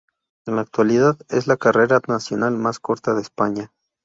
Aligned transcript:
En 0.47 0.55
la 0.55 0.63
actualidad 0.63 1.19
es 1.29 1.45
la 1.45 1.57
carretera 1.57 2.01
nacional 2.07 2.57
más 2.57 2.79
corta 2.79 3.13
de 3.13 3.21
España. 3.21 3.71